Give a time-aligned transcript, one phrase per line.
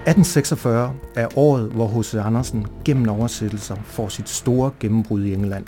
[0.00, 2.14] 1846 er året, hvor H.C.
[2.14, 5.66] Andersen gennem oversættelser får sit store gennembrud i England.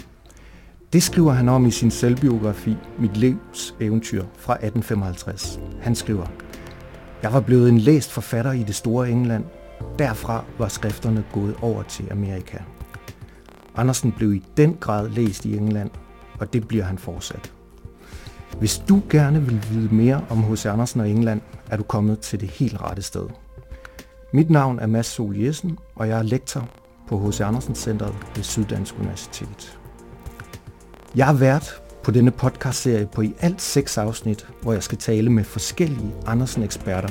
[0.93, 5.61] Det skriver han om i sin selvbiografi Mit livs eventyr fra 1855.
[5.81, 6.27] Han skriver,
[7.23, 9.45] Jeg var blevet en læst forfatter i det store England.
[9.99, 12.59] Derfra var skrifterne gået over til Amerika.
[13.77, 15.91] Andersen blev i den grad læst i England,
[16.41, 17.53] og det bliver han fortsat.
[18.59, 20.67] Hvis du gerne vil vide mere om H.C.
[20.67, 23.27] Andersen og England, er du kommet til det helt rette sted.
[24.35, 26.69] Mit navn er Mads Sol Jessen, og jeg er lektor
[27.09, 27.41] på H.C.
[27.41, 29.79] Andersen Centeret ved Syddansk Universitet.
[31.17, 35.31] Jeg er vært på denne podcastserie på i alt seks afsnit, hvor jeg skal tale
[35.31, 37.09] med forskellige Andersen-eksperter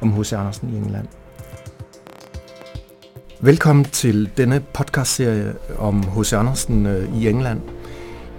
[0.00, 0.32] om H.C.
[0.32, 1.08] Andersen i England.
[3.40, 6.32] Velkommen til denne podcastserie om H.C.
[6.32, 7.60] Andersen øh, i England.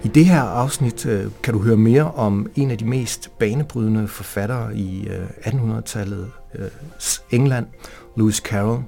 [0.03, 4.07] I det her afsnit øh, kan du høre mere om en af de mest banebrydende
[4.07, 6.67] forfattere i øh, 1800-tallet øh,
[7.31, 7.65] England,
[8.17, 8.83] Lewis Carroll.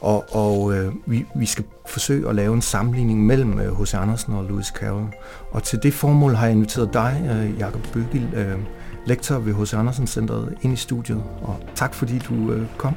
[0.00, 3.94] Og, og øh, vi, vi skal forsøge at lave en sammenligning mellem H.C.
[3.94, 5.06] Øh, Andersen og Lewis Carroll.
[5.50, 8.58] Og til det formål har jeg inviteret dig, øh, Jakob Bøgel, øh,
[9.06, 9.74] lektor ved H.C.
[9.74, 11.22] Andersen Centeret, ind i studiet.
[11.42, 12.94] Og tak fordi du øh, kom.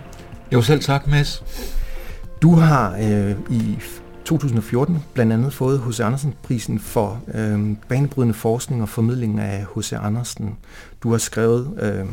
[0.52, 1.44] Jo, selv tak, Mads.
[2.42, 3.80] Du har øh, i
[4.26, 6.00] 2014 blandt andet fået H.C.
[6.00, 9.94] Andersen-prisen for øh, banebrydende forskning og formidling af H.C.
[9.94, 10.58] Andersen.
[11.04, 12.06] Du har skrevet øh,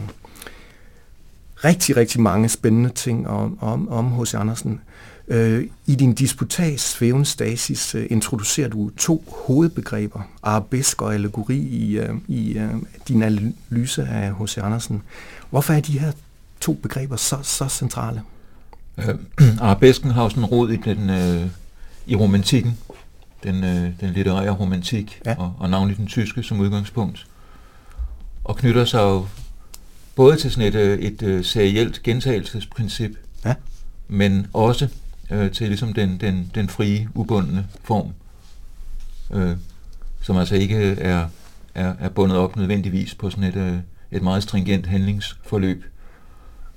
[1.65, 4.35] rigtig, rigtig mange spændende ting om, om, om H.C.
[4.35, 4.81] Andersen.
[5.29, 11.99] Øh, I din disputas Svæven Stasis øh, introducerer du to hovedbegreber, arabesk og allegori, i,
[11.99, 12.71] øh, i øh,
[13.09, 14.59] din analyse af H.C.
[14.59, 15.03] Andersen.
[15.51, 16.13] Hvorfor er de her
[16.61, 18.23] to begreber så, så centrale?
[18.99, 19.15] Øh,
[19.61, 21.47] arabesken har jo sådan rod i, den, øh,
[22.07, 22.79] i romantikken,
[23.43, 25.35] den, øh, den litterære romantik, ja.
[25.39, 27.27] og, og navnlig den tyske som udgangspunkt,
[28.45, 29.27] og knytter sig jo
[30.15, 33.11] både til sådan et, øh, et, et serielt gentagelsesprincip,
[33.45, 33.55] ja.
[34.09, 34.89] men også
[35.31, 38.13] øh, til ligesom den, den, den frie, ubundne form,
[39.31, 39.57] øh,
[40.23, 41.29] som altså ikke er,
[41.75, 43.79] er, er bundet op nødvendigvis på sådan et, øh,
[44.11, 45.85] et meget stringent handlingsforløb.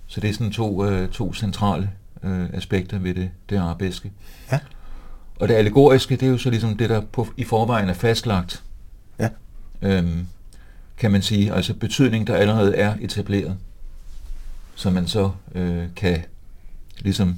[0.07, 1.89] Så det er sådan to, øh, to centrale
[2.23, 4.11] øh, aspekter ved det, det arabeske.
[4.51, 4.59] Ja.
[5.39, 8.63] Og det allegoriske, det er jo så ligesom det, der på, i forvejen er fastlagt.
[9.19, 9.29] Ja.
[9.81, 10.27] Øhm,
[11.03, 13.57] kan man sige, altså betydning, der allerede er etableret,
[14.75, 16.23] som man så øh, kan
[16.99, 17.35] ligesom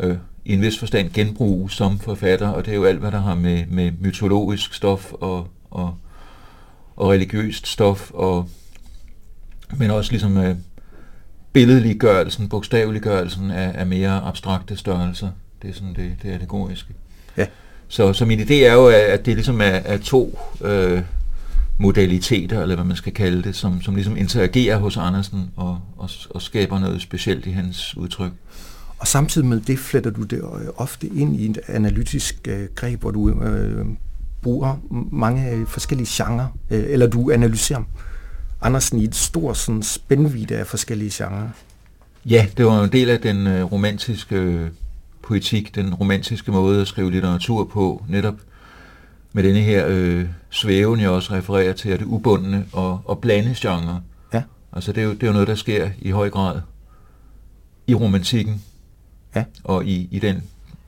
[0.00, 3.20] øh, i en vis forstand genbruge som forfatter, og det er jo alt, hvad der
[3.20, 5.96] har med, med mytologisk stof og, og,
[6.96, 8.48] og religiøst stof, og,
[9.76, 10.56] men også ligesom øh,
[11.52, 15.30] billedliggørelsen, bogstaveliggørelsen af, af mere abstrakte størrelser.
[15.62, 16.94] Det er sådan det, det allegoriske.
[17.36, 17.46] Ja.
[17.88, 21.02] Så, så min idé er jo, at det ligesom er, er to øh,
[21.78, 26.10] modaliteter, eller hvad man skal kalde det, som, som ligesom interagerer hos Andersen og, og,
[26.30, 28.32] og skaber noget specielt i hans udtryk.
[28.98, 30.42] Og samtidig med det fletter du det
[30.76, 33.86] ofte ind i et analytisk øh, greb, hvor du øh,
[34.42, 34.76] bruger
[35.12, 37.82] mange forskellige genrer, øh, eller du analyserer
[38.62, 41.48] Andersen i et stort sådan, spændvidde af forskellige genrer.
[42.26, 44.70] Ja, det var en del af den øh, romantiske øh,
[45.22, 48.34] poetik, den romantiske måde at skrive litteratur på, netop
[49.34, 53.54] med denne her øh, svæven, jeg også refererer til, at det ubundne og, og blande
[53.56, 54.00] genre.
[54.32, 54.42] Ja.
[54.72, 56.60] Altså det er, jo, det er jo noget, der sker i høj grad
[57.86, 58.62] i romantikken,
[59.36, 59.44] ja.
[59.64, 60.42] og i, i den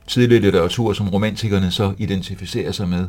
[0.07, 3.07] tidlige litteratur, som romantikerne så identificerer sig med,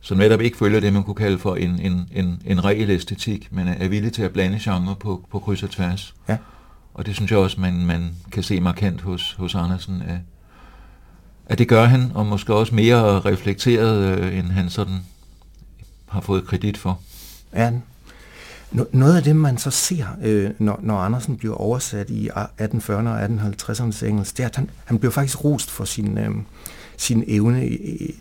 [0.00, 3.48] som netop ikke følger det, man kunne kalde for en, en, en, en reel æstetik,
[3.52, 6.14] men er villig til at blande genre på, på kryds og tværs.
[6.28, 6.36] Ja.
[6.94, 10.18] Og det synes jeg også, man, man kan se markant hos, hos Andersen, at,
[11.46, 14.98] at det gør han, og måske også mere reflekteret, øh, end han sådan
[16.08, 17.00] har fået kredit for.
[17.54, 17.72] Ja,
[18.92, 23.24] noget af det, man så ser, øh, når, når Andersen bliver oversat i 1840'erne og
[23.24, 26.30] 1850'ernes engelsk, det er, at han, han bliver faktisk rost for sin, øh,
[26.96, 27.68] sin evne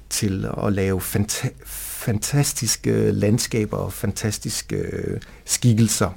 [0.10, 1.66] til at lave fanta-
[2.06, 6.10] fantastiske landskaber og fantastiske øh, skikkelser.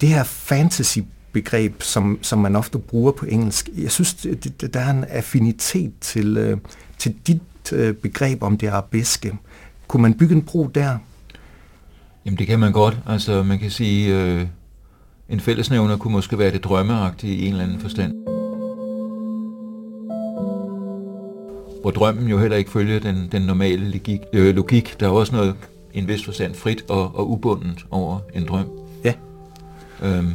[0.00, 0.98] Det her fantasy
[1.36, 3.68] begreb, som, som man ofte bruger på engelsk.
[3.78, 6.58] Jeg synes, det, der er en affinitet til, øh,
[6.98, 9.38] til dit øh, begreb om det arabeske.
[9.88, 10.98] Kunne man bygge en bro der?
[12.24, 12.98] Jamen det kan man godt.
[13.06, 14.46] Altså man kan sige, øh,
[15.28, 18.12] en fællesnævner kunne måske være det drømmeagtige i en eller anden forstand.
[21.82, 24.96] Hvor drømmen jo heller ikke følger den, den normale logik, øh, logik.
[25.00, 25.54] Der er også noget
[25.94, 28.70] en vis forstand frit og, og ubundet over en drøm.
[29.04, 29.12] Ja.
[30.02, 30.32] Øhm,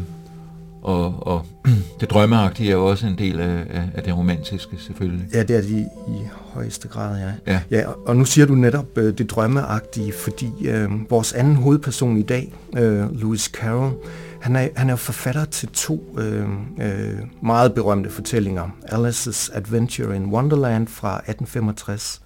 [0.82, 1.46] og, og
[2.00, 5.28] det drømmeagtige er jo også en del af, af, af det romantiske, selvfølgelig.
[5.34, 7.54] Ja, det er det i, i højeste grad, ja.
[7.54, 7.62] ja.
[7.72, 12.24] ja og nu siger du netop øh, det drømmeagtige, fordi øh, vores anden hovedperson i
[12.24, 13.94] dag, øh, Lewis Carroll,
[14.42, 16.48] han er, han er forfatter til to øh,
[16.82, 18.76] øh, meget berømte fortællinger.
[18.84, 22.22] Alice's Adventure in Wonderland fra 1865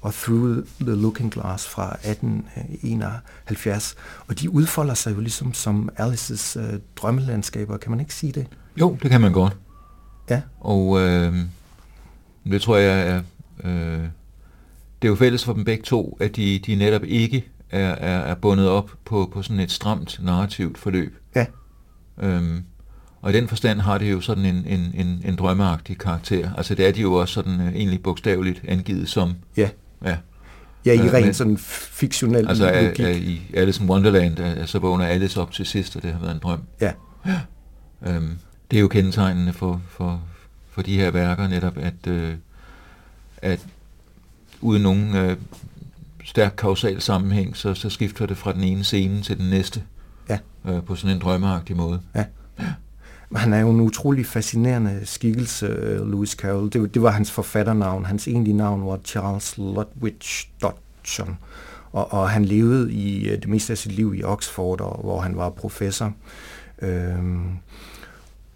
[0.00, 3.96] og Through the Looking Glass fra 1871.
[4.26, 8.46] Og de udfolder sig jo ligesom som Alice's øh, drømmelandskaber, kan man ikke sige det?
[8.76, 9.56] Jo, det kan man godt.
[10.30, 10.42] Ja.
[10.60, 11.34] Og øh,
[12.44, 13.22] det tror jeg er...
[13.64, 14.04] Øh,
[15.02, 18.18] det er jo fælles for dem begge to, at de, de netop ikke er, er,
[18.18, 21.16] er bundet op på, på sådan et stramt narrativt forløb.
[21.34, 21.46] Ja.
[22.22, 22.62] Øhm,
[23.22, 26.54] og i den forstand har det jo sådan en, en, en, en drømmeagtig karakter.
[26.54, 29.34] Altså det er de jo også sådan uh, egentlig bogstaveligt angivet som.
[29.56, 29.68] Ja.
[30.04, 30.16] Ja.
[30.86, 33.00] Ja, i øh, rent sådan fiktionel altså, logik.
[33.00, 36.20] Altså i Alice in Wonderland, er, så vågner Alice op til sidst, og det har
[36.20, 36.60] været en drøm.
[36.80, 36.92] Ja.
[37.26, 37.40] ja.
[38.06, 38.38] Øhm,
[38.70, 40.22] det er jo kendetegnende for, for,
[40.70, 42.34] for de her værker netop, at, øh,
[43.36, 43.66] at
[44.60, 45.36] uden nogen øh,
[46.24, 49.82] stærk kausal sammenhæng, så, så skifter det fra den ene scene til den næste
[50.28, 50.38] ja.
[50.68, 52.00] øh, på sådan en drømmeagtig måde.
[52.14, 52.24] Ja.
[52.60, 52.72] ja.
[53.36, 56.72] Han er jo en utrolig fascinerende skikkelse, øh, Lewis Carroll.
[56.72, 58.04] Det, det var hans forfatternavn.
[58.04, 60.14] Hans egentlige navn var Charles Ludwig
[60.62, 61.38] Dodson.
[61.92, 65.20] Og, og han levede i øh, det meste af sit liv i Oxford, og, hvor
[65.20, 66.12] han var professor.
[66.82, 67.50] Øhm,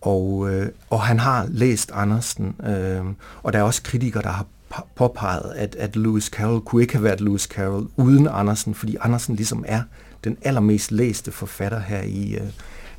[0.01, 3.05] og, øh, og han har læst Andersen, øh,
[3.43, 4.47] og der er også kritikere, der har
[4.95, 9.37] påpeget, at, at Lewis Carroll kunne ikke have været Lewis Carroll uden Andersen, fordi Andersen
[9.37, 9.83] ligesom er
[10.25, 12.51] den allermest læste forfatter her i øh,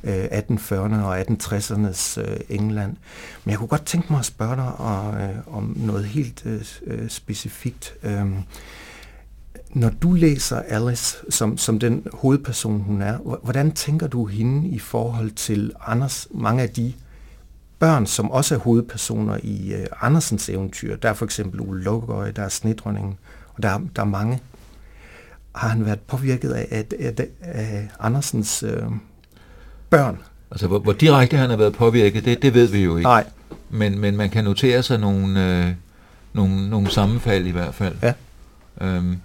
[0.04, 2.96] Øh, 1840'erne og 1860'ernes øh, England.
[3.44, 6.64] Men jeg kunne godt tænke mig at spørge dig og, øh, om noget helt øh,
[6.86, 7.94] øh specifikt.
[8.02, 8.26] Øh,
[9.76, 14.78] når du læser Alice som, som den hovedperson, hun er, hvordan tænker du hende i
[14.78, 16.92] forhold til Anders, mange af de
[17.78, 20.96] børn, som også er hovedpersoner i øh, Andersens eventyr?
[20.96, 23.18] Der er for eksempel Ole Lukøje, der er Snedronningen,
[23.54, 24.42] og der, der er mange.
[25.54, 28.82] Har han været påvirket af, af, af, af Andersens øh,
[29.90, 30.18] børn?
[30.50, 33.08] Altså, hvor, hvor direkte han har været påvirket, det, det ved vi jo ikke.
[33.08, 33.24] Nej.
[33.70, 35.72] Men, men man kan notere sig nogle, øh,
[36.32, 37.96] nogle, nogle sammenfald i hvert fald.
[38.02, 38.12] Ja.
[38.80, 39.20] Øhm,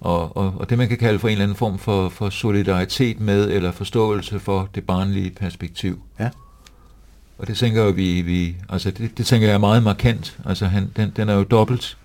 [0.00, 3.20] og, og, og det man kan kalde for en eller anden form for, for solidaritet
[3.20, 6.02] med, eller forståelse for det barnlige perspektiv.
[6.20, 6.30] Ja.
[7.38, 10.38] Og det tænker jeg, vi, vi altså det, det tænker jeg er meget markant.
[10.44, 11.98] Altså han, den, den er jo dobbelt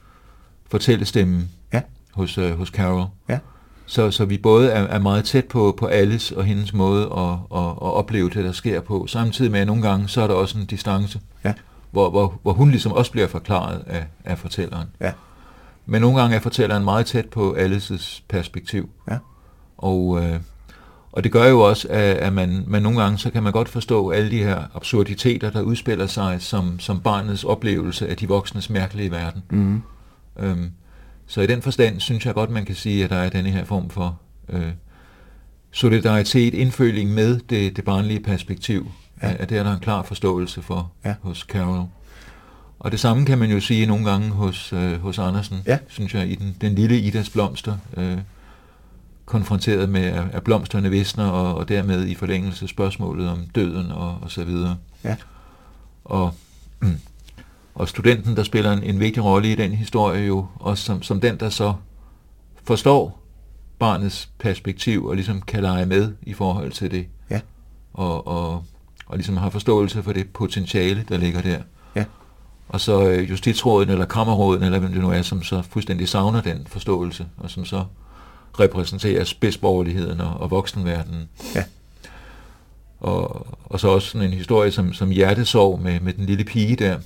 [0.71, 1.81] fortællestemmen ja.
[2.13, 3.05] hos, uh, hos Carol.
[3.29, 3.39] Ja.
[3.89, 7.59] Så, så vi både er, er meget tæt på, på Alice og hendes måde at,
[7.59, 10.33] at, at opleve det, der sker på, samtidig med at nogle gange, så er der
[10.33, 11.53] også en distance, ja.
[11.91, 14.87] hvor, hvor, hvor hun ligesom også bliver forklaret af, af fortælleren.
[15.01, 15.11] Ja.
[15.85, 18.89] Men nogle gange er fortælleren meget tæt på Alices perspektiv.
[19.11, 19.17] Ja.
[19.77, 20.39] Og, øh,
[21.11, 23.69] og det gør jo også, at, at man, man nogle gange, så kan man godt
[23.69, 28.69] forstå alle de her absurditeter, der udspiller sig som, som barnets oplevelse af de voksnes
[28.69, 29.43] mærkelige verden.
[29.49, 29.81] Mm.
[30.39, 30.71] Øhm,
[31.27, 33.65] så i den forstand synes jeg godt, man kan sige, at der er denne her
[33.65, 34.19] form for
[34.49, 34.71] øh,
[35.71, 38.91] solidaritet, indføling med det, det barnlige perspektiv.
[39.21, 39.35] Ja.
[39.39, 41.15] At det er der en klar forståelse for ja.
[41.21, 41.87] hos Carol.
[42.79, 45.77] Og det samme kan man jo sige nogle gange hos, øh, hos Andersen, ja.
[45.87, 48.17] synes jeg, i den, den lille Idas blomster, øh,
[49.25, 54.17] konfronteret med, at, at blomsterne visner, og, og dermed i forlængelse spørgsmålet om døden og,
[54.21, 54.77] og så videre.
[55.03, 55.15] Ja.
[56.05, 56.33] Og,
[57.77, 61.21] og studenten, der spiller en, en vigtig rolle i den historie, jo også som, som
[61.21, 61.73] den, der så
[62.63, 63.19] forstår
[63.79, 67.07] barnets perspektiv, og ligesom kan lege med i forhold til det.
[67.29, 67.39] Ja.
[67.93, 68.63] Og, og,
[69.05, 71.59] og ligesom har forståelse for det potentiale, der ligger der.
[71.95, 72.05] Ja
[72.69, 76.41] og så øh, justitsråden eller kammerråden, eller hvem det nu er, som så fuldstændig savner
[76.41, 77.83] den forståelse, og som så
[78.59, 81.29] repræsenterer spidsborgerligheden og, og voksenverdenen.
[81.55, 81.63] Ja.
[82.99, 86.75] Og, og så også sådan en historie som, som hjertesorg med, med den lille pige
[86.75, 86.97] der,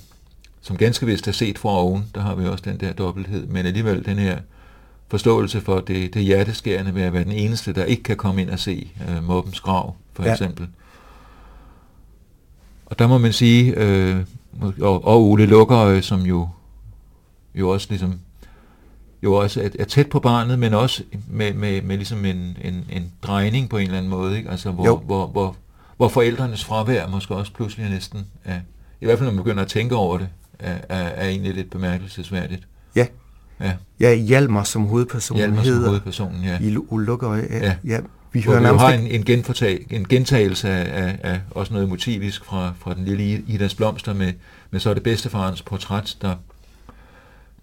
[0.62, 3.66] som ganske vist er set for oven, der har vi også den der dobbelthed, men
[3.66, 4.38] alligevel den her
[5.08, 8.50] forståelse for det, det hjerteskærende ved at være den eneste, der ikke kan komme ind
[8.50, 10.32] og se øh, mobbens grav, for ja.
[10.32, 10.68] eksempel.
[12.86, 14.16] Og der må man sige, øh,
[14.80, 16.48] og, og Ole Lukker, som jo,
[17.54, 18.20] jo også ligesom
[19.22, 22.86] jo også er, er tæt på barnet, men også med, med, med ligesom en, en,
[22.90, 24.50] en drejning på en eller anden måde, ikke?
[24.50, 25.56] Altså, hvor, hvor, hvor,
[25.96, 28.60] hvor forældrenes fravær måske også pludselig næsten er,
[29.00, 30.28] i hvert fald når man begynder at tænke over det,
[30.58, 32.62] er, er, er egentlig lidt bemærkelsesværdigt.
[32.96, 33.06] Ja.
[33.60, 33.72] Ja.
[34.00, 35.80] Ja, Hjalmar som hovedpersonen Hjalmar hedder.
[35.80, 36.58] som hovedpersonen, ja.
[36.60, 37.58] I Lukker, ja.
[37.66, 37.74] ja.
[37.84, 38.00] ja.
[38.32, 42.44] Vi hører vi har en, en, genfortag, en gentagelse af, af, af også noget motivisk
[42.44, 44.32] fra, fra den lille Idas Blomster med,
[44.70, 46.36] med så det bedste farens portræt, der,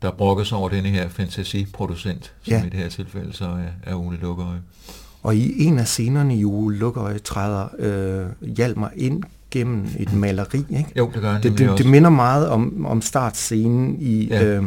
[0.01, 2.65] der brokkes over denne her fantasiproducent, som ja.
[2.65, 4.55] i det her tilfælde så er, er Ole Lukkerøj.
[5.23, 10.65] Og i en af scenerne i Ole Lukkerøj træder øh, Hjalmar ind gennem et maleri,
[10.69, 10.91] ikke?
[10.97, 14.43] Jo, det gør han det, det, det minder meget om, om startscenen i ja.
[14.43, 14.63] øh,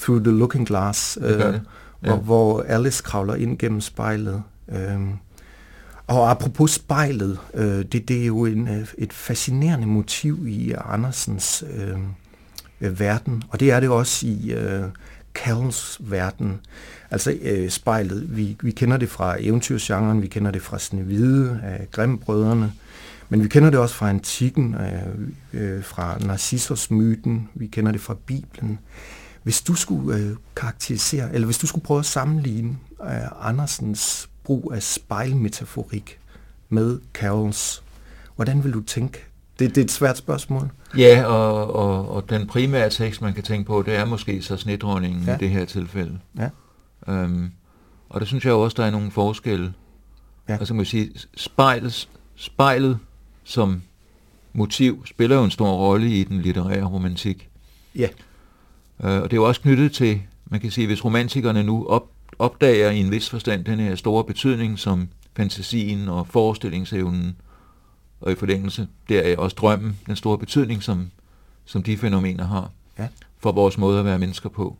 [0.00, 1.60] Through the Looking Glass, øh, det det.
[2.04, 2.08] Ja.
[2.08, 4.42] Hvor, hvor Alice kravler ind gennem spejlet.
[4.68, 5.00] Øh,
[6.06, 11.64] og apropos spejlet, øh, det, det er jo en, øh, et fascinerende motiv i Andersens
[11.76, 11.98] øh,
[12.80, 14.82] øh, verden, og det er det også i øh,
[15.34, 16.60] Calls verden.
[17.10, 21.88] Altså øh, spejlet, vi, vi kender det fra eventyrsgenren, vi kender det fra Snevide af
[21.90, 22.72] Grimmbrødrene,
[23.28, 28.16] men vi kender det også fra antikken, øh, øh, fra Narcissus-myten, vi kender det fra
[28.26, 28.78] Bibelen.
[29.42, 34.72] Hvis du skulle øh, karakterisere, eller hvis du skulle prøve at sammenligne øh, Andersens brug
[34.74, 36.18] af spejlmetaforik
[36.68, 37.82] med Carols,
[38.36, 39.24] hvordan vil du tænke?
[39.58, 40.70] Det, det er et svært spørgsmål.
[40.96, 44.56] Ja, og, og, og den primære tekst, man kan tænke på, det er måske så
[44.56, 45.34] snedronningen ja.
[45.34, 46.18] i det her tilfælde.
[46.38, 46.48] Ja.
[47.08, 47.50] Øhm,
[48.08, 49.74] og det synes jeg også, der er nogle forskelle.
[50.48, 50.56] Ja.
[50.56, 52.98] Altså man kan sige, spejlet, spejlet
[53.44, 53.82] som
[54.52, 57.48] motiv spiller jo en stor rolle i den litterære romantik.
[57.94, 58.08] Ja.
[59.04, 62.10] Øh, og det er jo også knyttet til, man kan sige, hvis romantikerne nu op,
[62.38, 67.36] opdager i en vis forstand den her store betydning, som fantasien og forestillingsevnen,
[68.20, 71.10] og i forlængelse der er også drømmen, den store betydning, som,
[71.64, 73.08] som de fænomener har ja.
[73.38, 74.76] for vores måde at være mennesker på,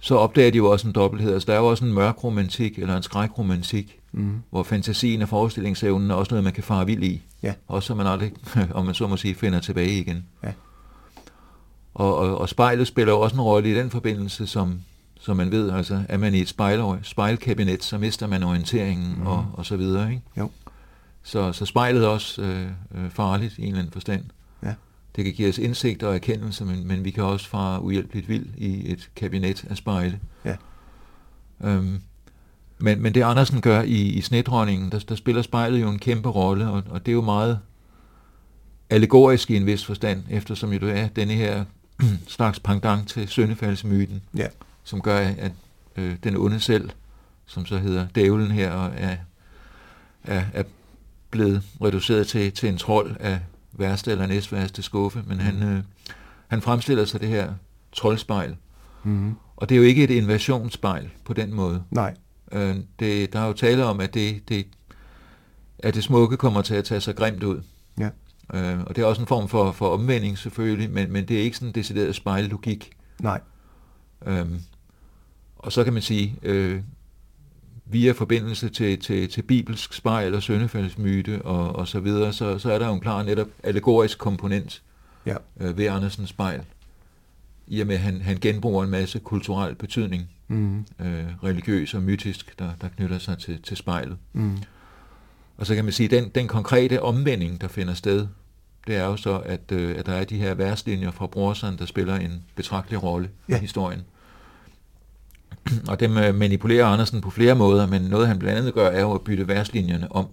[0.00, 1.32] så opdager de jo også en dobbelthed.
[1.32, 4.42] Altså der er jo også en mørk romantik, eller en skrækromantik, mm.
[4.50, 7.22] hvor fantasien og forestillingsevnen er også noget, man kan fare vild i.
[7.42, 7.54] Ja.
[7.68, 8.32] Også så man aldrig,
[8.74, 10.26] om man så må sige, finder tilbage igen.
[10.44, 10.52] Ja.
[11.94, 14.80] Og, og, og spejlet spiller jo også en rolle i den forbindelse, som,
[15.20, 19.26] som man ved, altså er man i et spejl, spejlkabinet, så mister man orienteringen mm.
[19.26, 20.10] og, og så videre.
[20.10, 20.22] Ikke?
[20.38, 20.50] Jo.
[21.22, 24.24] Så, så spejlet er også øh, øh, farligt i en eller anden forstand.
[24.62, 24.74] Ja.
[25.16, 28.46] Det kan give os indsigt og erkendelse, men, men vi kan også fare uhjælpeligt vild
[28.56, 30.20] i et kabinet af spejle.
[30.44, 30.56] Ja.
[31.64, 32.00] Øhm,
[32.78, 36.28] men, men det Andersen gør i, i Snedronningen, der, der spiller spejlet jo en kæmpe
[36.28, 37.58] rolle, og, og det er jo meget
[38.90, 41.64] allegorisk i en vis forstand, eftersom jo det er denne her
[42.28, 44.46] slags pendant til søndefaldsmyten, ja.
[44.84, 45.52] som gør, at
[45.96, 46.90] øh, den onde selv,
[47.46, 49.16] som så hedder dævlen her, er,
[50.24, 50.62] er, er
[51.30, 53.40] blevet reduceret til, til en trold af
[53.72, 55.82] værste eller næstværste skuffe, men han, øh,
[56.48, 57.52] han fremstiller sig det her
[57.92, 58.56] troldspejl.
[59.04, 59.34] Mm-hmm.
[59.56, 61.82] Og det er jo ikke et invasionsspejl på den måde.
[61.90, 62.14] Nej.
[62.52, 64.66] Øh, det, der er jo tale om, at det, det,
[65.78, 67.62] at det smukke kommer til at tage sig grimt ud.
[67.98, 68.08] Ja.
[68.54, 71.42] Øh, og det er også en form for, for omvending selvfølgelig, men, men det er
[71.42, 72.90] ikke sådan en decideret spejllogik.
[73.20, 73.40] Nej.
[74.26, 74.46] Øh,
[75.58, 76.80] og så kan man sige, øh,
[77.84, 82.72] via forbindelse til, til, til bibelsk spejl og søndefaldsmyte og, og så videre, så, så
[82.72, 84.82] er der jo en klar netop allegorisk komponent
[85.26, 85.36] ja.
[85.60, 86.62] øh, ved Andersens spejl,
[87.72, 90.78] i og med at han, han genbruger en masse kulturel betydning, mm.
[90.78, 94.16] øh, religiøs og mytisk, der, der knytter sig til, til spejlet.
[94.32, 94.56] Mm.
[95.56, 98.26] Og så kan man sige, den, den konkrete omvending, der finder sted,
[98.86, 101.86] det er jo så, at, øh, at der er de her verslinjer fra Brorson, der
[101.86, 103.56] spiller en betragtelig rolle ja.
[103.56, 104.02] i historien.
[105.88, 109.00] og dem øh, manipulerer Andersen på flere måder, men noget han blandt andet gør, er
[109.00, 110.26] jo at bytte verslinjerne om.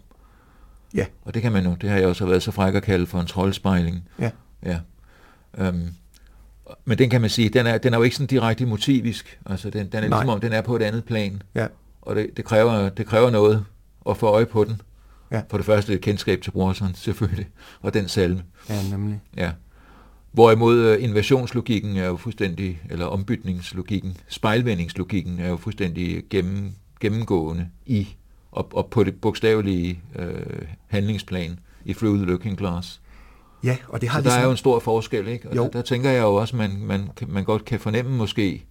[0.93, 1.05] Ja.
[1.21, 3.19] Og det kan man jo, det har jeg også været så fræk at kalde for
[3.19, 4.03] en troldspejling.
[4.19, 4.31] Ja.
[4.63, 4.79] Ja.
[5.57, 5.89] Øhm,
[6.85, 9.39] men den kan man sige, den er, den er jo ikke sådan direkte motivisk.
[9.45, 11.41] Altså den, den er ligesom om, den er på et andet plan.
[11.55, 11.67] Ja.
[12.01, 13.65] Og det, det, kræver, det kræver noget
[14.09, 14.81] at få øje på den.
[15.31, 15.41] Ja.
[15.49, 17.47] For det første et kendskab til Brorson, selvfølgelig,
[17.81, 18.43] og den salme.
[18.69, 19.21] Ja, nemlig.
[19.37, 19.51] Ja.
[20.31, 28.15] Hvorimod uh, invasionslogikken er jo fuldstændig, eller ombytningslogikken, spejlvendingslogikken er jo fuldstændig gennem, gennemgående i,
[28.51, 30.23] og, og på det bogstavelige uh,
[30.87, 33.01] handlingsplan i the Looking Glass.
[33.63, 34.37] Ja, og det har Så ligesom...
[34.37, 35.49] der er jo en stor forskel, ikke?
[35.49, 35.63] Og jo.
[35.63, 38.65] Der, der tænker jeg jo også, man, man, man godt kan fornemme måske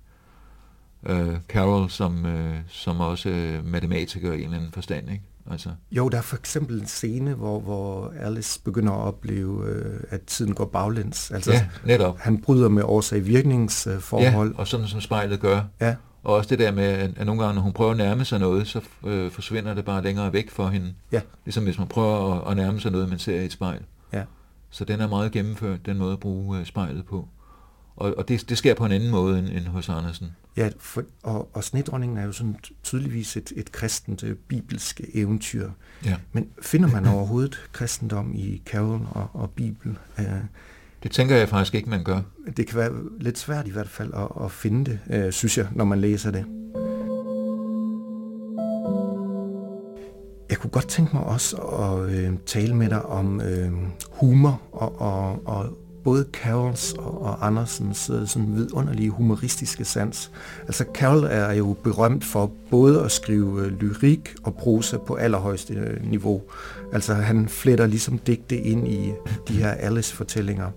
[1.11, 5.23] uh, Carol som, uh, som også uh, matematiker i en eller anden forstand, ikke?
[5.51, 5.71] Altså.
[5.93, 10.23] Jo, der er for eksempel en scene, hvor, hvor Alice begynder at opleve, øh, at
[10.23, 11.31] tiden går baglæns.
[11.31, 12.19] Altså, ja, netop.
[12.19, 14.53] Han bryder med årsag-virkningsforhold.
[14.53, 15.61] Ja, og sådan som spejlet gør.
[15.81, 15.95] Ja.
[16.25, 16.85] Og også det der med,
[17.17, 20.03] at nogle gange, når hun prøver at nærme sig noget, så øh, forsvinder det bare
[20.03, 20.95] længere væk for hende.
[21.13, 21.21] Ja.
[21.45, 23.81] Ligesom hvis man prøver at, at nærme sig noget, man ser i et spejl.
[24.71, 27.29] Så den er meget gennemført, den måde at bruge øh, spejlet på.
[27.97, 30.27] Og, og det, det sker på en anden måde end, end hos Andersen.
[30.57, 35.71] Ja, for, og, og Snedronningen er jo sådan tydeligvis et, et kristent øh, bibelsk eventyr.
[36.05, 36.17] Ja.
[36.33, 39.99] Men finder man overhovedet kristendom i Carol og, og Bibel?
[40.19, 40.25] Uh,
[41.03, 42.21] det tænker jeg faktisk ikke, man gør.
[42.57, 45.69] Det kan være lidt svært i hvert fald at, at finde det, uh, synes jeg,
[45.73, 46.45] når man læser det.
[50.51, 53.73] Jeg kunne godt tænke mig også at øh, tale med dig om øh,
[54.11, 60.31] humor og, og, og både Carols og, og Andersens øh, sådan vidunderlige humoristiske sans.
[60.67, 65.75] Altså Carol er jo berømt for både at skrive øh, lyrik og prosa på allerhøjeste
[65.75, 66.43] øh, niveau.
[66.93, 69.13] Altså han fletter ligesom digte ind i
[69.49, 70.71] de her Alice-fortællinger.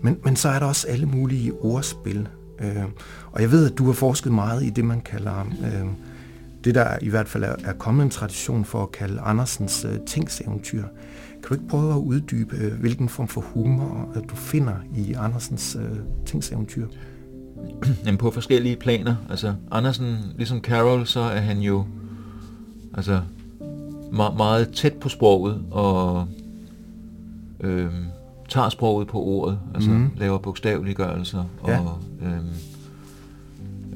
[0.00, 2.28] Men, men så er der også alle mulige ordspil.
[2.60, 2.84] Øh,
[3.32, 5.40] og jeg ved, at du har forsket meget i det, man kalder...
[5.40, 5.86] Øh,
[6.64, 9.98] det der i hvert fald er, er kommet en tradition for at kalde Andersens øh,
[10.06, 10.82] tingseventyr.
[11.42, 15.12] Kan du ikke prøve at uddybe, øh, hvilken form for humor øh, du finder i
[15.12, 16.86] Andersens øh, tingseventyr?
[18.06, 19.16] Jamen på forskellige planer.
[19.30, 21.86] Altså Andersen, ligesom Carol, så er han jo
[22.94, 23.20] altså
[24.12, 26.28] meget, meget tæt på sproget og
[27.60, 27.90] øh,
[28.48, 30.10] tager sproget på ordet, altså mm.
[30.16, 31.80] laver bogstaveliggørelser ja.
[31.80, 32.38] og øh,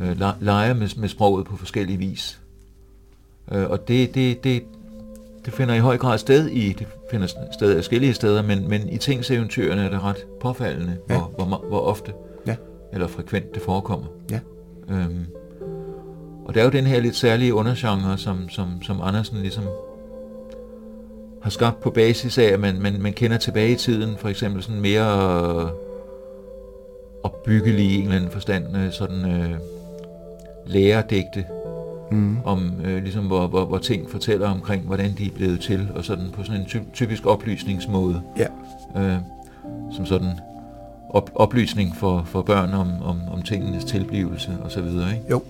[0.01, 2.41] øh, leger med, med sproget på forskellige vis.
[3.53, 4.63] Øh, og det, det, det,
[5.45, 8.99] det finder i høj grad sted i, det finder sted forskellige steder, men, men i
[8.99, 11.19] tingseventyrene er det ret påfaldende, ja.
[11.19, 12.13] hvor, hvor, hvor ofte
[12.47, 12.57] ja.
[12.93, 14.07] eller frekvent det forekommer.
[14.31, 14.41] Ja.
[14.91, 15.27] Øhm,
[16.45, 19.65] og det er jo den her lidt særlige undergenre, som, som, som Andersen ligesom
[21.43, 24.63] har skabt på basis af, at man, man, man kender tilbage i tiden, for eksempel
[24.63, 25.71] sådan mere
[27.23, 29.51] opbyggelig i en eller anden forstand, øh, sådan øh,
[30.67, 31.45] læredigte,
[32.11, 32.39] mm.
[32.45, 36.05] om øh, ligesom hvor, hvor, hvor ting fortæller omkring, hvordan de er blevet til, og
[36.05, 38.23] sådan på sådan en ty- typisk oplysningsmåde.
[38.37, 38.47] Ja.
[39.03, 39.19] Øh,
[39.93, 40.31] som sådan
[41.11, 45.25] op, oplysning for, for børn om, om, om tingenes tilblivelse og så videre, ikke?
[45.31, 45.43] Jo.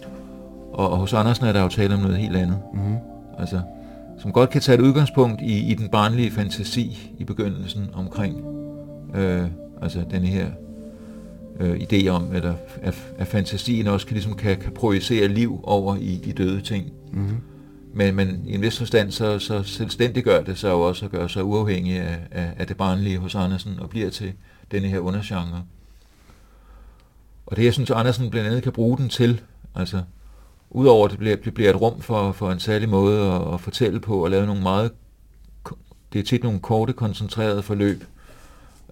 [0.73, 2.59] Og, og hos Andersen er der jo tale om noget helt andet.
[2.75, 2.97] Mm.
[3.39, 3.61] Altså,
[4.19, 8.37] som godt kan tage et udgangspunkt i, i den barnlige fantasi i begyndelsen omkring
[9.15, 9.45] øh,
[9.83, 10.47] altså denne her
[11.61, 12.45] øh, idé om, at,
[12.83, 16.93] at, at fantasien også kan, ligesom kan, kan projicere liv over i de døde ting.
[17.13, 17.37] Mm-hmm.
[17.95, 21.29] Men, men i en vis forstand, så, så selvstændiggør det sig jo også at gøre
[21.29, 24.33] sig uafhængig af, af, af det barnlige hos Andersen, og bliver til
[24.71, 25.63] denne her undergenre.
[27.47, 29.41] Og det, jeg synes, Andersen blandt andet kan bruge den til,
[29.75, 30.03] altså
[30.71, 34.01] udover at det bliver, bliver et rum for, for en særlig måde at, at fortælle
[34.01, 34.91] på, og lave nogle meget,
[36.13, 38.05] det er tit nogle korte, koncentrerede forløb,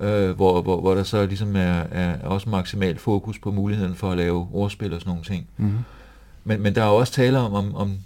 [0.01, 4.11] øh, hvor, hvor, hvor der så ligesom er, er også maksimalt fokus på muligheden for
[4.11, 5.47] at lave ordspil og sådan nogle ting.
[5.57, 5.79] Mm-hmm.
[6.45, 7.99] Men, men der er også tale om, om, om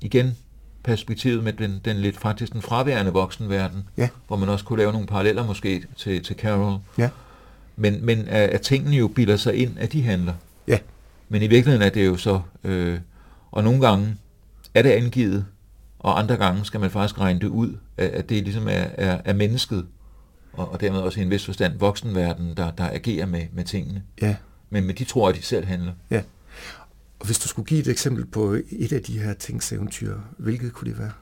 [0.00, 0.36] igen,
[0.82, 4.08] perspektivet med den, den lidt faktisk den fraværende voksenverden, ja.
[4.26, 6.78] hvor man også kunne lave nogle paralleller måske til, til Carol.
[6.98, 7.08] Ja.
[7.76, 10.34] Men, men at, at tingene jo bilder sig ind, at de handler.
[10.68, 10.78] Ja.
[11.28, 12.98] Men i virkeligheden er det jo så, øh,
[13.52, 14.16] og nogle gange
[14.74, 15.44] er det angivet,
[15.98, 19.20] og andre gange skal man faktisk regne det ud, at, at det ligesom er, er,
[19.24, 19.86] er mennesket,
[20.52, 24.02] og, og dermed også i en vis forstand voksenverden, der, der agerer med, med tingene.
[24.22, 24.36] Ja.
[24.70, 25.92] Men, men de tror, at de selv handler.
[26.10, 26.22] Ja.
[27.20, 30.90] Og hvis du skulle give et eksempel på et af de her tingseventyr, hvilket kunne
[30.90, 31.12] det være?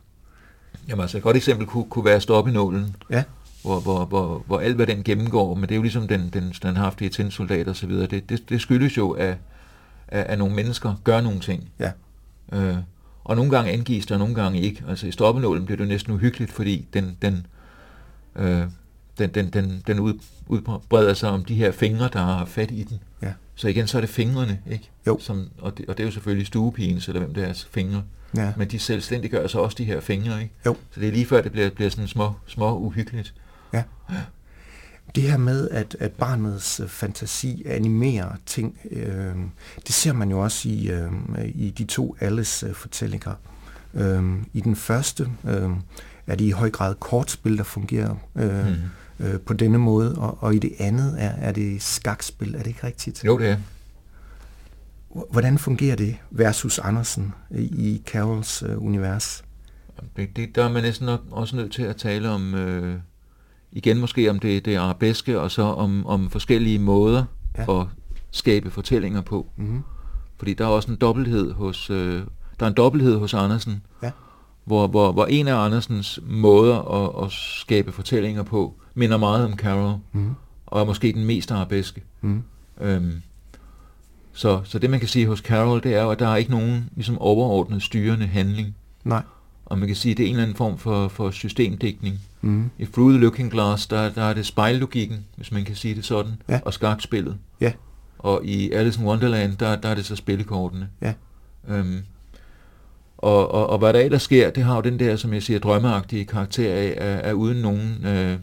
[0.89, 2.97] Jamen altså, et godt eksempel kunne, kunne være Stoppinålen.
[3.11, 3.25] Ja.
[3.63, 6.53] Hvor, hvor, hvor, hvor alt, hvad den gennemgår, men det er jo ligesom den, den
[6.53, 9.37] standhaftige tændsoldat og så videre, det, det, det skyldes jo, at,
[10.09, 11.71] at, at nogle mennesker gør nogle ting.
[11.79, 11.93] Ja.
[12.53, 12.77] Øh,
[13.25, 14.85] og nogle gange angives der, og nogle gange ikke.
[14.89, 17.47] Altså i Stoppinålen bliver det næsten uhyggeligt, fordi den, den,
[18.37, 18.63] øh,
[19.19, 20.15] den, den, den, den ud,
[20.47, 23.01] udbreder sig om de her fingre, der har fat i den.
[23.23, 23.33] Ja.
[23.55, 24.91] Så igen, så er det fingrene, ikke?
[25.07, 25.19] Jo.
[25.21, 28.03] Som, og, det, og det er jo selvfølgelig stuepigens, eller hvem det er, fingre.
[28.37, 28.53] Ja.
[28.57, 30.55] Men de selvstændiggør så også de her fingre, ikke?
[30.67, 30.77] Jo.
[30.91, 33.35] Så det er lige før, det bliver, bliver sådan små, små uhyggeligt.
[33.73, 33.83] Ja.
[34.11, 34.21] ja.
[35.15, 39.35] Det her med, at, at barnets fantasi animerer ting, øh,
[39.87, 41.13] det ser man jo også i, øh,
[41.55, 43.35] i de to Alice-fortællinger.
[43.95, 45.71] Øh, I den første øh,
[46.27, 48.75] er det i høj grad kortspil, der fungerer øh, mm
[49.21, 52.67] øh, på denne måde, og, og i det andet er, er det skakspil, er det
[52.67, 53.25] ikke rigtigt?
[53.25, 53.57] Jo, det er.
[55.31, 59.45] Hvordan fungerer det versus Andersen i Carols øh, univers?
[60.17, 62.99] Det, det, der er man næsten også nødt til at tale om, øh,
[63.73, 67.25] igen måske om det, det arabeske, og så om, om forskellige måder
[67.59, 67.81] ja.
[67.81, 67.87] at
[68.31, 69.47] skabe fortællinger på.
[69.57, 69.83] Mm-hmm.
[70.39, 72.23] Fordi der er også en dobbelthed hos, øh,
[72.61, 74.11] der er en dobbelthed hos Andersen, ja.
[74.65, 79.57] Hvor, hvor, hvor en af Andersens måder at, at skabe fortællinger på, minder meget om
[79.57, 80.31] Carol, mm.
[80.67, 82.03] og er måske den mest arabeske.
[82.21, 82.43] Mm.
[82.81, 83.23] Øhm,
[84.33, 86.51] så, så det man kan sige hos Carol, det er jo, at der er ikke
[86.51, 88.75] nogen ligesom overordnet styrende handling.
[89.05, 89.23] Nej.
[89.67, 92.21] Og man kan sige, at det er en eller anden form for, for systemdækning.
[92.41, 92.71] Mm.
[92.79, 96.05] I Through the Looking Glass, der, der er det spejllogikken, hvis man kan sige det
[96.05, 96.61] sådan, ja.
[96.65, 97.37] og skakspillet.
[97.61, 97.73] Ja.
[98.19, 100.89] Og i Alice in Wonderland, der, der er det så spillekortene.
[101.03, 101.15] Ja.
[101.69, 102.03] Øhm,
[103.23, 105.59] og, og, og hvad der ellers sker, det har jo den der, som jeg siger,
[105.59, 108.39] drømmeagtige karakter af, er, er uden nogen øh,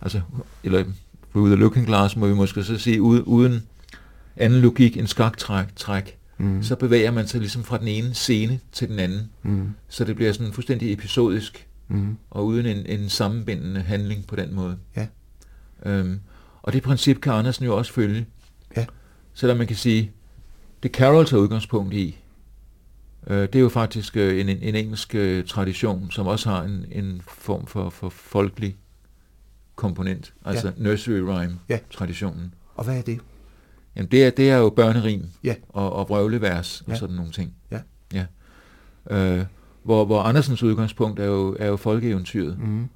[0.00, 0.20] altså,
[0.64, 0.84] eller
[1.30, 3.62] through the looking glass, må vi måske så sige, uden, uden
[4.36, 6.62] anden logik end skaktræk, træk, mm.
[6.62, 9.30] så bevæger man sig ligesom fra den ene scene til den anden.
[9.42, 9.68] Mm.
[9.88, 12.16] Så det bliver sådan fuldstændig episodisk, mm.
[12.30, 14.76] og uden en, en sammenbindende handling på den måde.
[14.96, 15.06] Ja.
[15.86, 16.20] Øhm,
[16.62, 18.26] Og det princip kan Andersen jo også følge.
[18.76, 18.86] Ja.
[19.34, 20.10] Selvom man kan sige,
[20.82, 22.18] det Carroll tager udgangspunkt i,
[23.28, 26.84] øh, det er jo faktisk øh, en, en engelsk øh, tradition, som også har en,
[26.92, 28.76] en form for, for folkelig
[29.76, 30.82] komponent, altså ja.
[30.82, 32.42] nursery rhyme-traditionen.
[32.42, 32.48] Ja.
[32.74, 33.20] Og hvad er det?
[33.96, 35.54] Jamen det er, det er jo børnerim ja.
[35.68, 36.92] og, og vrøvlevers ja.
[36.92, 37.54] og sådan nogle ting.
[37.70, 37.80] Ja.
[38.14, 38.26] ja.
[39.10, 39.44] Øh,
[39.82, 42.58] hvor, hvor Andersens udgangspunkt er jo, er jo folkeeventyret.
[42.58, 42.88] Mm.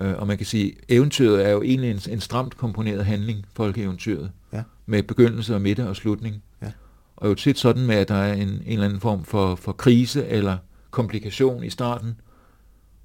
[0.00, 4.30] Øh, og man kan sige, eventyret er jo egentlig en, en stramt komponeret handling, folkeeventyret.
[4.52, 4.62] Ja.
[4.86, 6.42] Med begyndelse og midte og slutning.
[6.62, 6.70] Ja.
[7.18, 9.72] Og jo tit sådan med, at der er en, en eller anden form for, for
[9.72, 10.58] krise eller
[10.90, 12.20] komplikation i starten.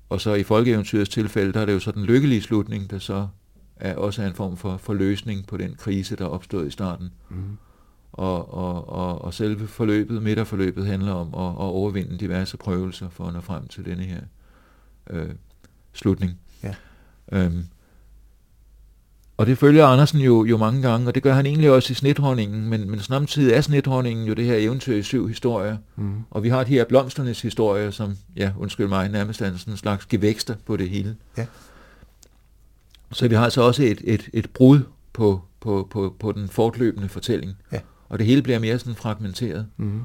[0.09, 3.27] Og så i folkeeventyrets tilfælde, der er det jo så den lykkelige slutning, der så
[3.75, 7.09] er også er en form for, for løsning på den krise, der opstod i starten.
[7.29, 7.57] Mm.
[8.11, 13.25] Og, og, og, og selve forløbet, midterforløbet, handler om at, at overvinde diverse prøvelser for
[13.25, 14.21] at nå frem til denne her
[15.09, 15.29] øh,
[15.93, 16.39] slutning.
[16.63, 16.75] Ja.
[17.31, 17.63] Øhm,
[19.37, 21.93] og det følger Andersen jo, jo mange gange, og det gør han egentlig også i
[21.93, 26.13] Snethåndingen, men, men samtidig er Snethåndingen jo det her eventyr i syv historier, mm.
[26.31, 29.77] og vi har de her blomsternes historier, som, ja, undskyld mig, nærmest er sådan en
[29.77, 31.15] slags gevækster på det hele.
[31.37, 31.45] Ja.
[33.11, 34.79] Så vi har altså også et, et, et brud
[35.13, 37.79] på, på, på, på den fortløbende fortælling, ja.
[38.09, 39.67] og det hele bliver mere sådan fragmenteret.
[39.77, 40.01] Mm.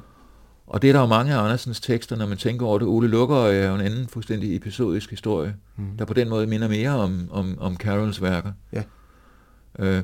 [0.67, 2.89] Og det er der jo mange af Andersens tekster, når man tænker over det.
[2.89, 5.85] Ole Lukker er jo en anden fuldstændig episodisk historie, mm.
[5.99, 8.53] der på den måde minder mere om, om, om Carols værker.
[8.73, 8.83] Ja.
[9.79, 10.03] Øh,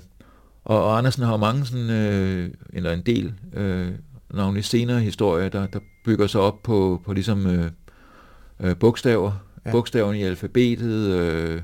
[0.65, 3.93] og, og Andersen har mange sådan, øh, eller en del, øh,
[4.35, 7.71] navnlig senere historier, der, der bygger sig op på, på ligesom øh,
[8.61, 9.33] øh, bogstaver,
[9.67, 9.71] ja.
[9.71, 11.63] bogstaverne i alfabetet, øh,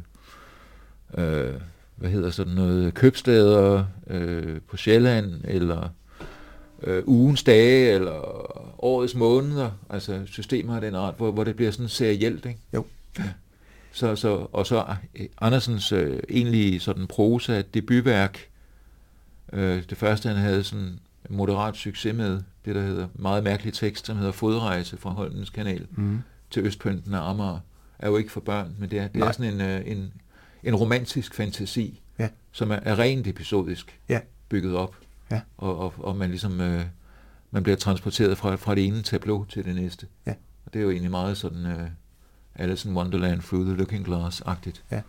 [1.18, 1.54] øh,
[1.96, 5.88] hvad hedder sådan noget, købsteder øh, på Sjælland, eller
[6.82, 8.12] øh, ugens dage, eller
[8.84, 12.60] årets måneder, altså systemer af den art, hvor, hvor det bliver sådan serielt, ikke?
[12.74, 12.84] Jo.
[13.18, 13.24] Ja.
[13.92, 14.84] Så, så, og så
[15.40, 18.48] Andersens øh, egentlige sådan prosa debutværk,
[19.52, 20.98] øh, det første han havde sådan
[21.28, 25.86] moderat succes med, det der hedder meget mærkelig tekst, som hedder Fodrejse fra Holmens Kanal
[25.90, 26.22] mm.
[26.50, 27.58] til Østpynten af Amager,
[27.98, 30.12] er jo ikke for børn, men det er, det er sådan en, øh, en,
[30.62, 32.28] en romantisk fantasi, ja.
[32.52, 34.20] som er, er rent episodisk ja.
[34.48, 34.96] bygget op,
[35.30, 35.40] ja.
[35.58, 36.84] og, og, og man ligesom øh,
[37.50, 40.06] man bliver transporteret fra, fra det ene tableau til det næste.
[40.26, 40.34] Ja.
[40.66, 41.88] Og det er jo egentlig meget sådan øh,
[42.60, 44.82] Alice in Wonderland Through the Looking Glass-agtigt.
[44.90, 45.00] Ja.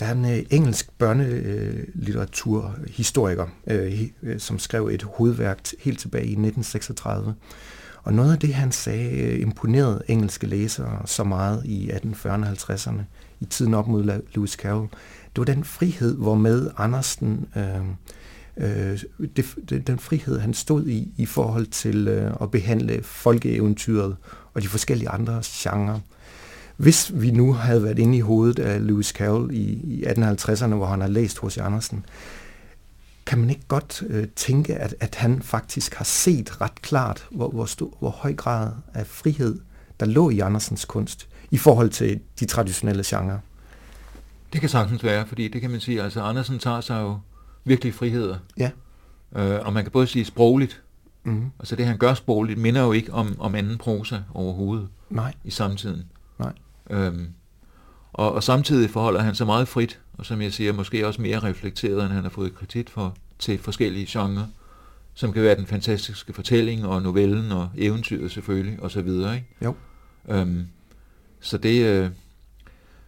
[0.00, 6.24] Der er en øh, engelsk børnelitteraturhistoriker, øh, øh, øh som skrev et hovedværk helt tilbage
[6.24, 7.34] i 1936.
[8.02, 12.52] Og noget af det, han sagde, øh, imponerede engelske læsere så meget i 1840'erne og
[12.52, 13.02] 50'erne,
[13.40, 14.88] i tiden op mod Lewis Carroll,
[15.36, 17.82] det var den frihed, hvor med Andersen, øh,
[18.56, 19.00] øh,
[19.36, 24.16] det, det, den frihed, han stod i, i forhold til øh, at behandle folkeeventyret
[24.54, 26.00] og de forskellige andre genrer.
[26.78, 30.86] Hvis vi nu havde været inde i hovedet af Lewis Carroll i, i 1850'erne, hvor
[30.86, 32.04] han har læst hos Andersen,
[33.26, 37.48] kan man ikke godt øh, tænke, at, at han faktisk har set ret klart, hvor,
[37.48, 39.60] hvor, stor, hvor høj grad af frihed,
[40.00, 43.38] der lå i Andersens kunst, i forhold til de traditionelle genrer?
[44.52, 47.18] Det kan sagtens være, fordi det kan man sige, altså Andersen tager sig jo
[47.64, 48.36] virkelig friheder.
[48.56, 48.70] Ja.
[49.36, 50.82] Øh, og man kan både sige sprogligt,
[51.24, 51.50] mm-hmm.
[51.58, 55.34] altså det han gør sprogligt, minder jo ikke om, om anden prosa overhovedet Nej.
[55.44, 56.04] i samtiden.
[56.38, 56.52] Nej.
[56.90, 57.28] Øhm,
[58.12, 61.38] og, og samtidig forholder han sig meget frit, og som jeg siger, måske også mere
[61.38, 64.46] reflekteret, end han har fået kritik for, til forskellige genrer,
[65.14, 69.34] som kan være den fantastiske fortælling, og novellen, og eventyret selvfølgelig, og så videre.
[69.34, 69.46] Ikke?
[69.64, 69.74] Jo.
[70.28, 70.66] Øhm,
[71.40, 72.10] så, det, øh,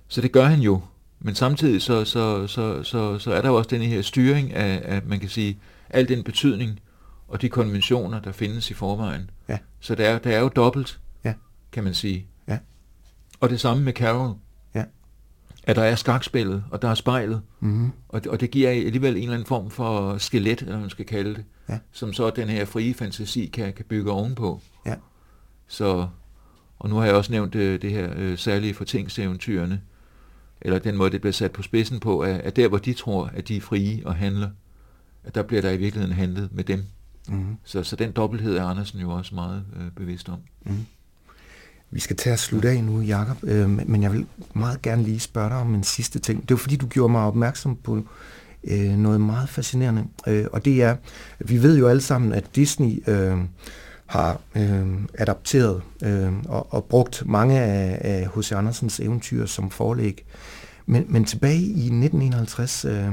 [0.09, 0.83] så det gør han jo,
[1.21, 4.83] men samtidig så, så, så, så, så er der jo også den her styring af,
[4.85, 5.59] af, man kan sige,
[5.91, 6.81] al den betydning,
[7.29, 9.31] og de konventioner, der findes i forvejen.
[9.49, 9.59] Ja.
[9.81, 11.35] Så der er, der er jo dobbelt, ja.
[11.73, 12.27] kan man sige.
[13.41, 14.35] Og det samme med Carol.
[14.75, 14.85] Ja.
[15.65, 17.43] At der er skakspillet, og der er spejlet.
[17.61, 17.93] Mm-hmm.
[18.09, 21.35] Og, og det giver alligevel en eller anden form for skelet, eller man skal kalde
[21.35, 21.45] det.
[21.69, 21.79] Ja.
[21.93, 24.61] Som så den her frie fantasi kan, kan bygge ovenpå.
[24.87, 24.95] Ja.
[25.69, 26.09] Så,
[26.79, 29.81] og nu har jeg også nævnt øh, det her øh, særlige fortingseventyrene,
[30.61, 33.31] eller den måde, det bliver sat på spidsen på, at, at der, hvor de tror,
[33.35, 34.51] at de er frie og handler,
[35.25, 36.85] at der bliver der i virkeligheden handlet med dem.
[37.29, 37.57] Mm-hmm.
[37.65, 40.39] Så, så den dobbelthed er Andersen jo også meget øh, bevidst om.
[40.63, 40.87] Mm.
[41.91, 45.21] Vi skal til at slutte af nu, Jacob, øh, men jeg vil meget gerne lige
[45.21, 46.43] spørge dig om en sidste ting.
[46.43, 48.03] Det var fordi, du gjorde mig opmærksom på
[48.65, 50.97] øh, noget meget fascinerende, øh, og det er,
[51.39, 53.39] vi ved jo alle sammen, at Disney øh,
[54.07, 58.53] har øh, adapteret øh, og, og brugt mange af H.C.
[58.53, 60.25] Andersens eventyr som forlæg.
[60.87, 63.13] Men, men tilbage i 1951 øh,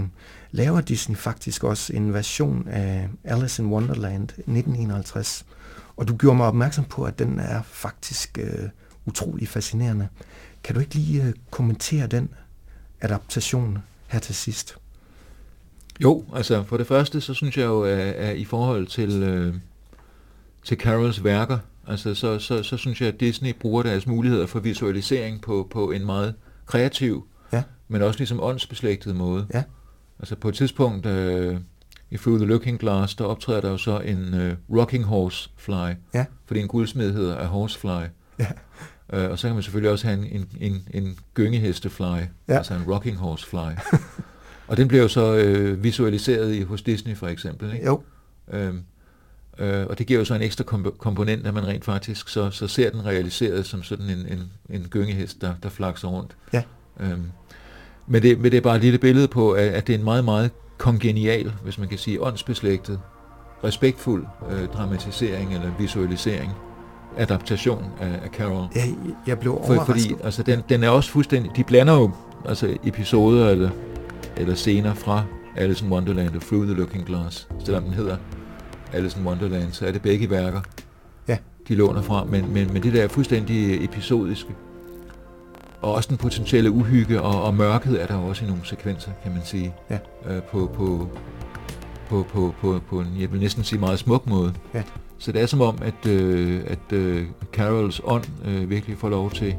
[0.51, 5.45] laver Disney faktisk også en version af Alice in Wonderland 1951.
[5.97, 8.69] Og du gjorde mig opmærksom på, at den er faktisk øh,
[9.05, 10.07] utrolig fascinerende.
[10.63, 12.29] Kan du ikke lige øh, kommentere den
[13.01, 14.77] adaptation her til sidst?
[16.03, 19.55] Jo, altså for det første, så synes jeg jo, at, at i forhold til, øh,
[20.63, 21.57] til Carols værker,
[21.87, 25.91] altså så, så, så synes jeg, at Disney bruger deres muligheder for visualisering på, på
[25.91, 27.63] en meget kreativ, ja.
[27.87, 29.47] men også ligesom åndsbeslægtet måde.
[29.53, 29.63] Ja.
[30.19, 31.57] Altså på et tidspunkt øh,
[32.15, 36.25] Through the Looking Glass, der optræder der jo så en øh, rocking horse fly, ja.
[36.45, 38.07] fordi en guldsmed hedder a horsefly.
[38.39, 38.47] Ja.
[39.13, 42.57] Øh, og så kan man selvfølgelig også have en, en, en, en gyngehestefly, ja.
[42.57, 43.97] altså en rocking horse fly.
[44.67, 47.73] og den bliver jo så øh, visualiseret i, hos Disney for eksempel.
[47.73, 47.85] Ikke?
[47.85, 48.01] Jo.
[48.53, 48.83] Øhm,
[49.57, 52.49] øh, og det giver jo så en ekstra komp- komponent, at man rent faktisk så,
[52.49, 56.37] så ser den realiseret som sådan en, en, en gyngehest, der, der flakser rundt.
[56.53, 56.63] Ja.
[56.99, 57.31] Øhm,
[58.07, 60.03] men, det, men det er bare et lille billede på, at, at det er en
[60.03, 62.99] meget, meget kongenial, hvis man kan sige, åndsbeslægtet,
[63.63, 66.51] respektfuld øh, dramatisering eller visualisering,
[67.17, 68.67] adaptation af, af Carol.
[68.75, 68.83] Ja,
[69.27, 69.77] jeg blev overrasket.
[69.77, 72.11] For, fordi altså, den, den er også fuldstændig, de blander jo
[72.45, 73.69] altså, episoder eller,
[74.37, 75.23] eller scener fra
[75.55, 78.17] Alice in Wonderland og Through the Looking Glass, selvom den hedder
[78.93, 80.61] Alice in Wonderland, så er det begge værker,
[81.27, 81.37] ja.
[81.67, 84.55] de låner fra, men, men, men det der er fuldstændig episodiske.
[85.81, 89.31] Og også den potentielle uhygge og, og mørket er der også i nogle sekvenser, kan
[89.31, 89.73] man sige.
[89.89, 89.97] Ja.
[90.29, 91.09] Øh, på, på,
[92.09, 94.53] på, på, på, på en, jeg vil næsten sige, meget smuk måde.
[94.73, 94.83] Ja.
[95.17, 99.31] Så det er som om, at, øh, at øh, Carols ånd øh, virkelig får lov
[99.31, 99.55] til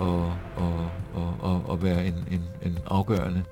[0.00, 0.06] at,
[0.58, 0.64] at,
[1.16, 3.42] at, at, at være en, en, en afgørende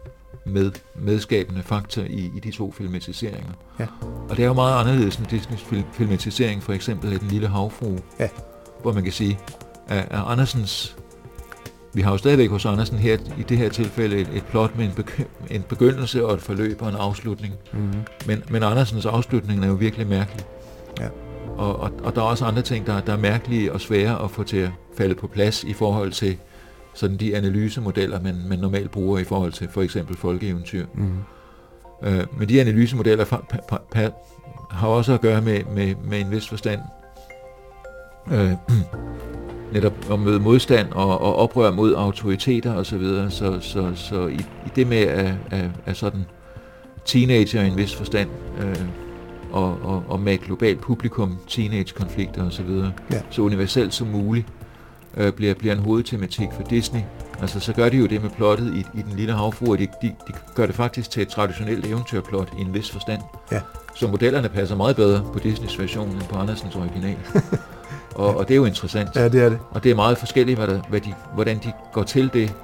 [0.47, 3.53] med, medskabende faktor i, i de to filmatiseringer.
[3.81, 3.87] Ja.
[4.29, 7.49] Og det er jo meget anderledes end Disneys film, filmatisering, for eksempel af Den Lille
[7.49, 8.29] Havfru, ja.
[8.83, 9.39] hvor man kan sige,
[9.89, 10.97] at, at Andersens
[11.95, 14.85] vi har jo stadigvæk hos Andersen her, i det her tilfælde et, et plot med
[14.85, 17.55] en, begy- en begyndelse og et forløb og en afslutning.
[17.73, 18.01] Mm-hmm.
[18.27, 20.45] Men, men Andersens afslutning er jo virkelig mærkelig.
[21.01, 21.09] Ja.
[21.57, 24.31] Og, og, og der er også andre ting, der, der er mærkelige og svære at
[24.31, 26.37] få til at falde på plads i forhold til
[26.95, 30.87] sådan de analysemodeller, man, man normalt bruger i forhold til for eksempel folkeeventyr.
[30.95, 31.19] Mm-hmm.
[32.03, 34.11] Øh, men de analysemodeller fa- pa- pa-
[34.71, 36.81] har også at gøre med, med, med en vis forstand
[38.33, 38.53] øh,
[39.75, 42.85] netop at møde modstand og, og oprør mod autoriteter osv.
[42.85, 43.31] Så, videre.
[43.31, 44.35] så, så, så i,
[44.67, 46.25] i det med at, at, at sådan
[47.05, 48.29] teenager i en vis forstand
[48.61, 48.77] øh,
[49.53, 53.21] og, og, og med et globalt publikum, teenage-konflikter osv., så, ja.
[53.31, 54.47] så universelt som muligt,
[55.17, 57.01] øh, bliver, bliver en hovedtematik for Disney.
[57.41, 60.07] Altså så gør de jo det med plottet i, i Den Lille Havfru, de, de,
[60.29, 63.23] de gør det faktisk til et traditionelt eventyrplot i en vis forstand.
[63.53, 63.61] Ja.
[63.95, 67.17] Så modellerne passer meget bedre på Disneys version end på Andersens original.
[68.15, 69.17] og, og det er jo interessant.
[69.17, 69.59] Ja, det er det.
[69.71, 72.55] Og det er meget forskelligt, hvad der, hvad de, hvordan de går til det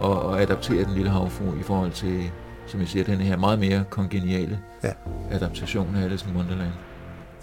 [0.00, 2.30] og, og adapterer Den Lille Havfru i forhold til,
[2.66, 4.90] som jeg siger, den her meget mere kongeniale ja.
[5.30, 6.72] adaptation af Alice in Wonderland.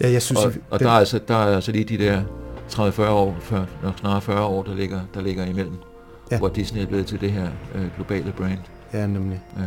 [0.00, 0.44] Ja, jeg synes...
[0.44, 2.22] Og, og der, er altså, der er altså lige de der
[2.72, 5.76] 30-40 år, før, nok snarere 40 år, der ligger, der ligger imellem,
[6.30, 6.38] ja.
[6.38, 8.58] hvor Disney er blevet til det her øh, globale brand.
[8.92, 9.40] Ja, nemlig.
[9.56, 9.62] Ja.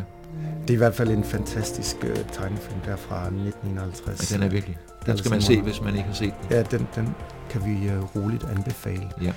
[0.61, 4.31] Det er i hvert fald en fantastisk øh, tegnefilm der fra 1951.
[4.31, 4.77] Ja, den er virkelig.
[5.05, 6.57] Den skal man se, hvis man ikke har set den.
[6.57, 7.15] Ja, den, den
[7.51, 9.09] kan vi øh, roligt anbefale.
[9.21, 9.31] Ja.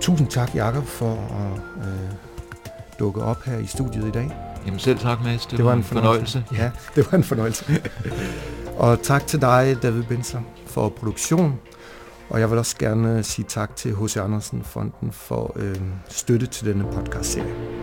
[0.00, 2.10] Tusind tak, Jakob, for at øh,
[2.98, 4.36] dukke op her i studiet i dag.
[4.66, 5.46] Jamen selv tak, Mads.
[5.46, 6.44] Det, det var en fornøjelse.
[6.48, 6.64] fornøjelse.
[6.64, 7.82] Ja, det var en fornøjelse.
[8.84, 11.58] og tak til dig, David Bensler, for produktion.
[12.30, 14.16] Og jeg vil også gerne sige tak til H.C.
[14.16, 15.76] Andersen Fonden for øh,
[16.08, 17.79] støtte til denne podcast-serie.